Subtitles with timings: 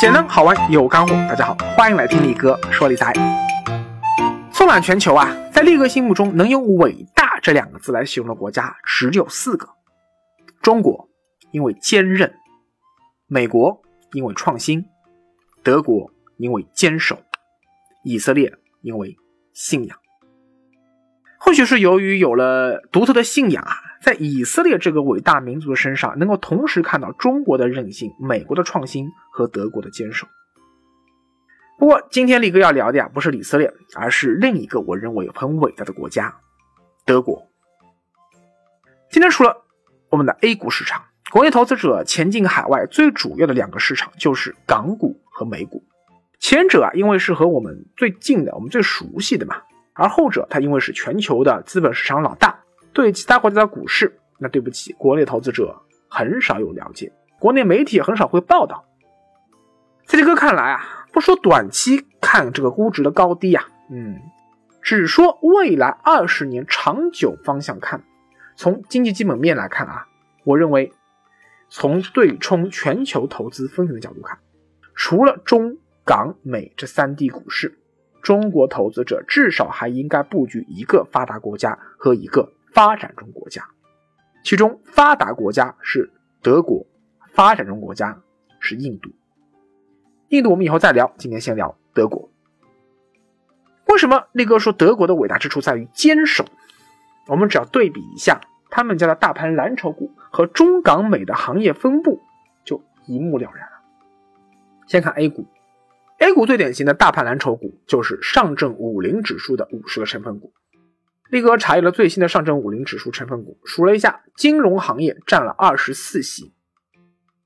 [0.00, 3.12] 简单好玩有干货，大家好，欢迎来听力哥说理财。
[4.50, 9.68] 纵览全球啊，在力哥心目中能用“伟大”这两个字来形容的国家只有四个：
[10.62, 11.06] 中国
[11.50, 12.32] 因为坚韧，
[13.26, 13.82] 美国
[14.14, 14.86] 因为创新，
[15.62, 17.18] 德国因为坚守，
[18.02, 19.14] 以色列因为
[19.52, 19.98] 信仰。
[21.38, 30.26] 或许是由于有了独特的信仰啊，在以色列这个伟大民族的身上，能够同时看到中国的韧性、美国的创新和德国的坚守。
[31.78, 36.34] 不过，今天力哥要聊的呀，不是以色列，而是另一个我认为很伟大的国家——
[37.04, 37.46] 德国。
[39.10, 39.64] 今天除了
[40.08, 45.82] 我们的 A 股市场，国内投资者前进海外最主要的两个市场就是港股和美股。
[46.38, 49.56] 前者啊，因为是和我们最近的、我们最熟悉的嘛。
[49.94, 52.59] 而后者，它因为是全球的资本市场老大，
[52.92, 58.84] 对其他国家的股市，那对不起，国内投资者很少有了解，国内媒体很少会报道。
[60.04, 64.20] 在这哥看来啊，不说短期看这个估值的高低呀，嗯，
[64.82, 68.02] 只说未来二十年长久方向看，
[68.56, 70.06] 从经济基本面来看啊，
[70.44, 70.92] 我认为，
[71.68, 74.38] 从对冲全球投资风险的角度看，
[74.94, 77.76] 除了中港美这三地股市。
[78.22, 83.68] 中国投资者至少还应该布局一个发达国家和一个发展中国家，
[84.44, 86.10] 其中发达国家是
[86.42, 86.86] 德国，
[87.32, 88.20] 发展中国家
[88.58, 89.10] 是印度。
[90.28, 92.30] 印度我们以后再聊，今天先聊德国。
[93.86, 96.44] 为什么力哥说德国的伟大之处在于坚守？
[97.26, 98.40] 我们只要对比一下
[98.70, 102.20] 他们家的大盘蓝筹股和中港美的行业分布，
[102.64, 103.80] 就一目了然了。
[104.86, 105.46] 先看 A 股。
[106.18, 110.52] A 股最典型的大盘蓝筹股就是上证五零指数的五十个成分股。
[111.30, 116.52] 力哥查阅了最新的上证五零指数成分股，数了一下，金融行业占了二十四席。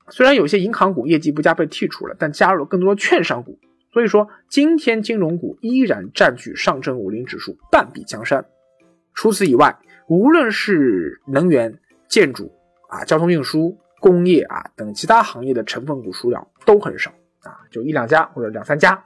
[0.09, 3.59] 虽然有些银行股业绩不佳被剔除了，但加入了更多的券商股，
[3.93, 8.45] 所以说今天金融股依然占据上证五零指数半壁江山。
[9.13, 12.51] 除此以外，无论是能源、建筑
[12.89, 17.11] 啊、交通运输、工业啊等其他行业的成分股数量都很少。
[17.41, 19.03] 啊，就一两家或者两三家，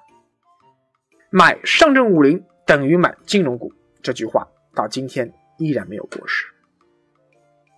[1.29, 4.47] 买上证五零等于买金融股，这句话
[4.79, 6.45] 到今天依然没有过时。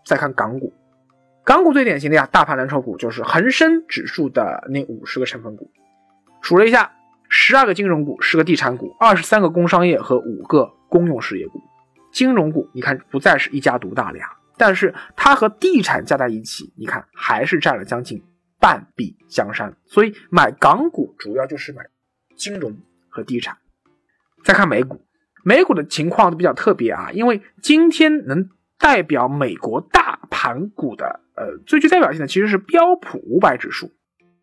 [0.05, 0.71] 再看港股，
[1.43, 5.71] 港股最典型的呀，大盘蓝筹股就是恒生指数的那五十个成分股，
[6.41, 6.93] 数了一下，
[7.27, 11.59] 十二个金融股，十个地产股，二十三个工商业和五个公用事业股。
[12.11, 18.23] 金融股你看不再是一家独大了呀，但是它和地产加在一起，你看还是占了将近。
[18.59, 21.83] 半壁江山，所以买港股主要就是买
[22.37, 22.77] 金融
[23.09, 23.57] 和地产。
[24.43, 25.03] 再看美股，
[25.43, 33.91] 美股的情况都比较特别啊，因为今天能代表美国大盘股的，呃，最具代表性的其实是标普五百指数。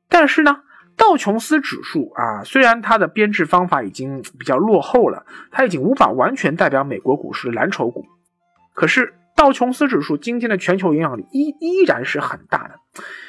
[0.08, 0.62] 但是呢，
[0.96, 8.04] 道琼斯指数啊，虽然它的编制方法已经比较落后了，它已经无法完全代表美国股市的蓝筹股，
[8.74, 9.14] 可是。
[9.36, 12.74] 道琼斯指数今天的全球影响力依依然是很大的，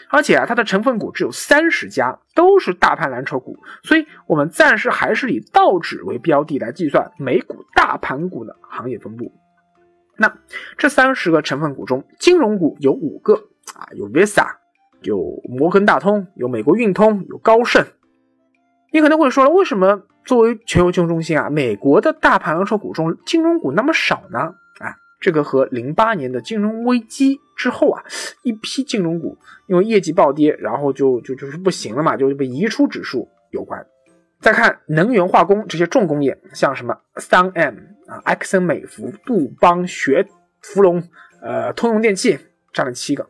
[0.10, 9.32] 而且啊，它的成分股只有三十家，都是大盘蓝筹股，所以我们暂时还是以道指为标的来计算美股大盘股的行业分布。
[10.18, 10.34] 那
[10.78, 13.36] 这三十个成分股中，金融股有五个
[13.76, 14.48] 啊，有 Visa，
[15.02, 17.86] 有摩根大通，有美国运通，有高盛。
[18.92, 24.56] 你可能会说了，为什么作为全球金融中心啊，美国的大盘蓝筹股中金融股那么少呢？
[25.20, 28.02] 这个和零八年的金融危机之后啊，
[28.44, 29.38] 一批金融股
[29.68, 33.86] 因为业绩暴跌，然后就就就是不行了嘛，就被移出指数有关。
[34.40, 37.76] 再看能源化工这些重工业，像什么三 M
[38.08, 40.26] 啊、埃克森美孚、杜邦、雪
[40.62, 41.04] 佛龙、
[41.42, 42.40] 呃通用电气
[42.72, 43.28] 占了七个，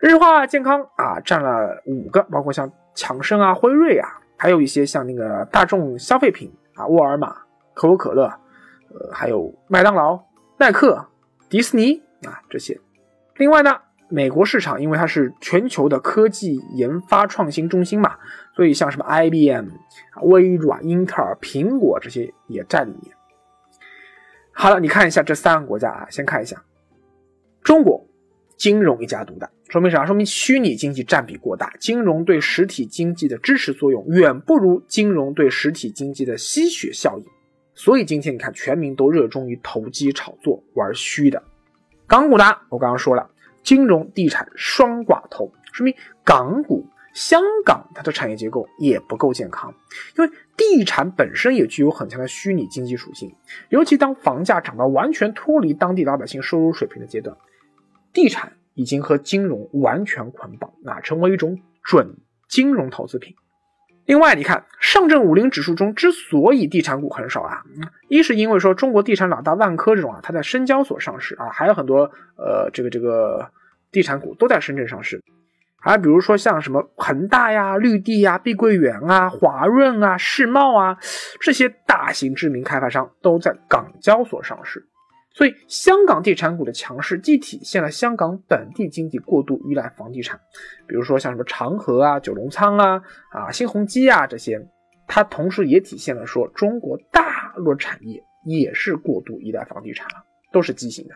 [0.00, 4.06] 日化健康啊占了五个，包括像强生啊、辉瑞啊，
[4.36, 7.34] 还有一些像那个大众消费品啊，沃尔玛、
[7.72, 8.24] 可口可乐，
[8.90, 10.22] 呃还有麦当劳、
[10.58, 11.02] 耐克。
[11.52, 12.80] 迪士尼啊，这些。
[13.36, 13.78] 另外呢，
[14.08, 18.16] 美国市场因为它是全球的科技研发创新中心嘛，
[18.56, 19.68] 所以像什么 IBM、
[20.22, 23.14] 微软、英特尔、苹果这些也在里面。
[24.50, 26.64] 好了，你看一下这三个国家啊，先看一下
[27.62, 28.02] 中国，
[28.56, 30.06] 金融一家独大，说明啥？
[30.06, 37.26] 说明虚拟经济占比过大，金融对实体经济的支持作用远不如金融对实体经济的吸血效应。
[37.74, 41.42] 所以今天你看，全民都热衷于投机炒作，玩虚的。
[42.06, 43.30] 港股呢，我刚刚说了，
[43.62, 49.74] 金融地产双寡头，说明港股香港它的产业结构也不够健康，
[50.18, 53.34] 因为地产本身也具有很强的虚拟经济属性，
[53.70, 57.36] 尤其当房价涨到完全脱离当地老百姓收入水平的阶段，
[58.12, 62.16] 地产已经和金融完全捆绑，啊，成为一种准
[62.48, 63.34] 金融投资品。
[64.04, 67.62] 另外，你看上证五零指数中之所以地产股很少啊，
[68.08, 73.48] 一是因为说中国地产老大万科这种啊，它在深交所上市啊，还有很多呃这个这个
[73.92, 75.22] 地产股都在深圳上市，
[75.80, 80.96] 还比如说像什么恒大呀、绿地呀、碧桂园啊、华润啊、世茂啊
[81.40, 84.84] 这些大型知名开发商都在港交所上市。
[85.34, 90.38] 所以，香港地产股的强势既体现了香港本地经济过度依赖房地产，
[90.86, 94.60] 比如说像什么长和啊、九龙仓啊、啊新鸿基啊这些，
[95.06, 101.14] 它同时也体现了说中国大陆产业也是过度依赖房地产了，都是畸形的。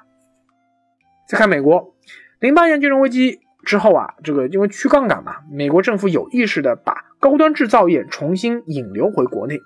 [1.29, 1.95] 再看美国，
[2.41, 9.61] 零八年金融危机之后啊，这个因为去杠杆嘛，美国政府有意识的把高端制造业重新引流回国内，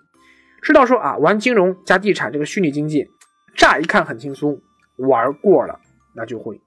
[0.61, 3.06] 知道说啊，玩金融加地产这个虚拟经济。
[3.55, 4.61] 乍一看很轻松，
[4.97, 5.79] 玩过了
[6.14, 6.61] 那就会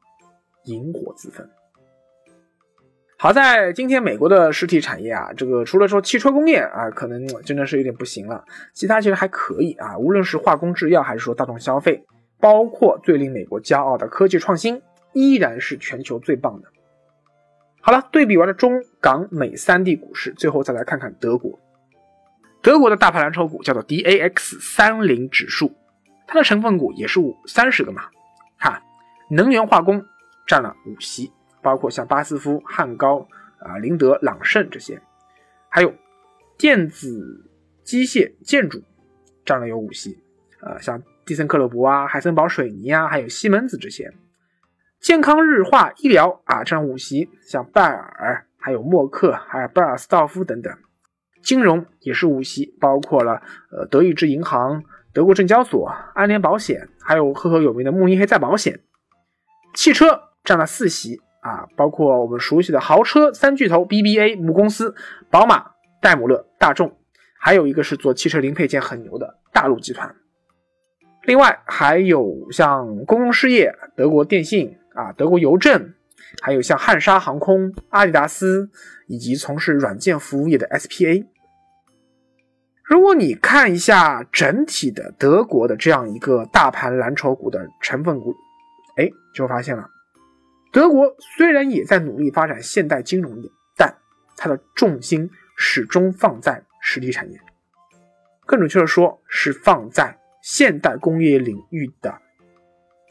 [0.66, 1.50] 引火自焚。
[3.18, 8.44] 好在今天美国的实体产业啊，这个除了说汽车工业啊，可能真的是有点不行了，
[8.74, 9.98] 其他其实还可以啊。
[9.98, 12.06] 无论是化工制药，还是说大众消费，
[12.40, 14.82] 包括最令美国骄傲的科技创新，
[15.14, 16.68] 依然是全球最棒的。
[17.80, 21.58] 好了，对比完了中港美三地股市，最后再来看看德国。
[22.62, 25.74] 德国的大盘蓝筹股叫做 DAX 三零指数。
[26.34, 28.06] 它的成分股也是五三十个嘛，
[28.58, 28.82] 看，
[29.30, 30.04] 能源化工
[30.48, 31.32] 占了五席，
[31.62, 33.28] 包括像巴斯夫、汉高
[33.60, 35.00] 啊、林德、朗盛这些，
[35.70, 35.94] 还有
[36.58, 37.48] 电子、
[37.84, 38.82] 机械、建筑
[39.46, 40.24] 占了有五席，
[40.60, 44.12] 呃，像蒂森克勒伯啊、海森堡水泥啊，还有西门子这些，
[45.00, 50.76] 健康日化医疗啊占五席，像拜耳、还有默克、还有贝尔斯道夫等等，
[51.44, 54.84] 金融也是五席，包括了呃德意志银行。
[55.14, 58.80] 德国证交所、安联保险，还有赫赫有名的慕尼黑再保险。
[59.76, 64.96] 汽车占了四席啊，包括我们熟悉的豪车三巨头 BBA 母公司
[65.30, 65.72] 宝马、
[66.02, 66.98] 戴姆勒、大众，
[67.40, 70.16] 还有一个是做汽车零配件很牛的大陆集团。
[71.26, 75.94] 另外还有像公用事业，德国电信啊，德国邮政，
[76.42, 78.70] 还有像汉莎航空、阿迪达斯，
[79.08, 81.26] 以及从事软件服务业的 SPA。
[82.84, 88.36] 如果你看一下整体的德国的这样一个大盘蓝筹股的成分股，
[88.98, 89.90] 哎，就发现了，
[90.72, 93.96] 德国虽然也在努力发展现代金融业，但
[94.36, 97.40] 它的重心始终放在实体产业，
[98.46, 102.14] 更准确的说，是放在现代工业领域的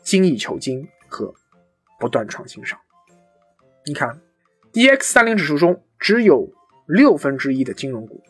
[0.03, 1.35] 精益求精和
[1.99, 2.79] 不断创新上。
[3.87, 4.21] 你看
[4.71, 6.53] ，D X 三零指数中只有
[6.87, 8.23] 六分之一的金融股。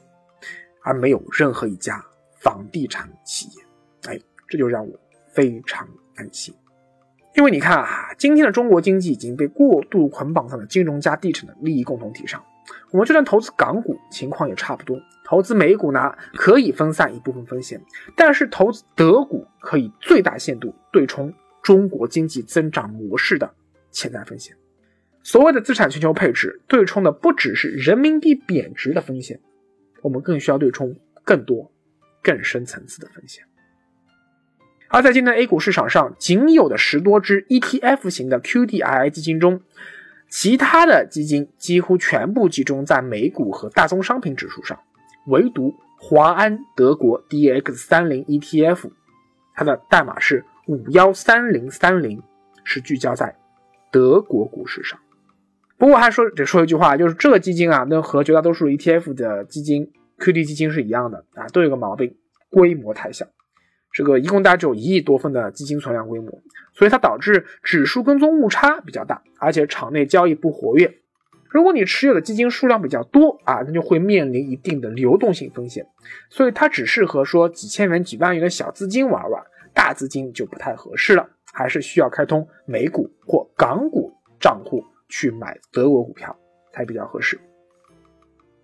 [0.83, 2.05] 而没有任何一家
[2.41, 3.65] 房地产企业，
[4.11, 4.99] 哎，这就让我
[5.33, 6.55] 非常安心。
[7.35, 12.45] 因为你看啊，今天的中国经济已经被过度捆绑在了金融加地产的利益共同体上。
[12.91, 15.01] 我们就算投资港股，情况也差不多。
[15.25, 17.81] 投资美股呢，可以分散一部分风险，
[18.17, 21.33] 但是投资德股可以最大限度对冲
[21.63, 23.51] 中国经济增长模式的
[23.91, 24.55] 潜在风险。
[25.23, 29.41] 所谓的资产全球配置，对冲的不只是人民币贬值的风险。
[30.03, 30.95] 我们更需要对冲
[31.25, 31.73] 更多、
[32.23, 33.45] 更深层次的风险。
[34.89, 39.63] 而在今天 A 股市场上，仅有的十多只 ETF 型的 QDII 基金中，
[40.29, 44.79] 其他的基金几乎全部集中在美股和大宗商品指数上，
[45.29, 48.91] 唯独华安德国 DX 三零 ETF，
[49.55, 52.23] 它的代码是五幺三零三零，
[52.65, 53.35] 是聚焦在
[53.91, 54.99] 德国股市上。
[55.79, 62.17] 不过还说得说一句话，就是这个基金啊，那和绝大多数 ETF 的基金、QD 基金是一样的啊，都有个毛病，
[62.51, 63.27] 规模太小。
[63.93, 66.31] 这个一共大概只有一亿多份的基金存量规模，
[66.73, 70.95] 所以它导致指数跟踪误差比较大，而且场内交易不活跃。
[71.51, 75.85] 如果你持有的基金数量比较多啊，那就会面临一定的流动性风险。
[76.31, 79.43] 所以它只适合说几千元、几万元的小资金玩玩，
[79.75, 84.11] 大资金就不太合适了，还是需要开通美股或港股
[84.41, 84.83] 账户。
[85.13, 86.35] 去买德国股票
[86.73, 87.39] 才比较合适。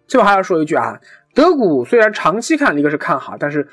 [0.06, 0.98] 最后还要说一句啊，
[1.34, 3.68] 德股虽然长期看一个是看好，但是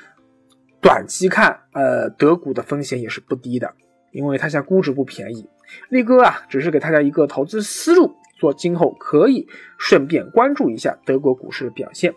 [0.82, 3.72] 短期看，呃，德股的风险也是不低的，
[4.12, 5.48] 因为它现在估值不便宜。
[5.88, 12.14] 力哥啊，只是给大家一个投资思路，做今后可以顺便关注一下德国股市的表现。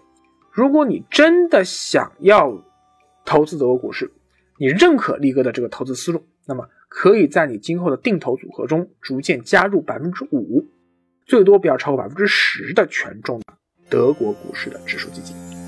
[0.51, 2.61] 如果你真的想要
[3.23, 4.11] 投资德国股市，
[4.57, 6.67] 你认可力哥的这个投资思路，那么。
[6.89, 10.65] 可以在你今后的定投组合中逐渐加入百分之五，
[11.25, 13.45] 最多不要超过百分之十的权重的
[13.89, 15.58] 德国股市的指数基金。